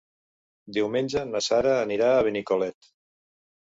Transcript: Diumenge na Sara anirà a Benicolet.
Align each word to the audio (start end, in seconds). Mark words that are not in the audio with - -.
Diumenge 0.77 1.23
na 1.35 1.43
Sara 1.51 1.77
anirà 1.85 2.11
a 2.17 2.27
Benicolet. 2.33 2.95